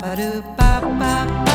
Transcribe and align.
Ba-do-ba-ba-ba 0.00 1.45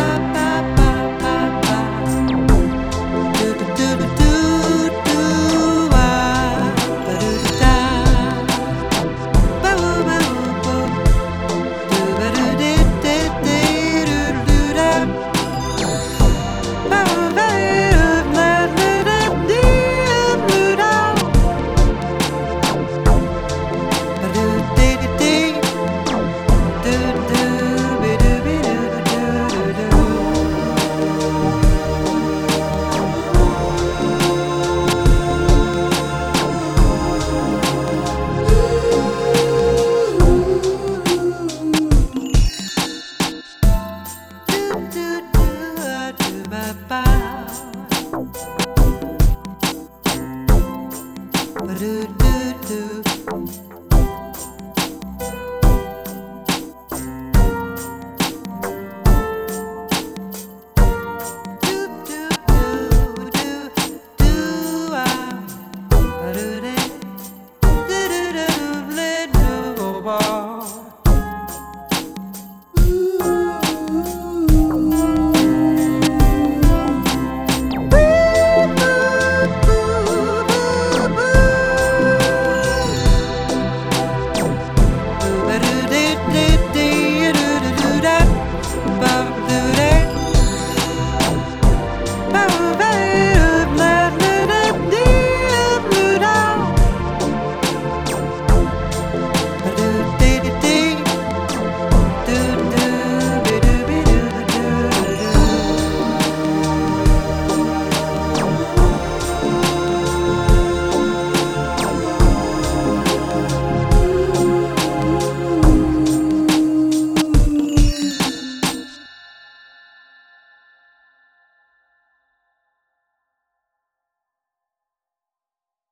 do 51.82 52.06
do 52.06 53.02
do. 53.02 53.91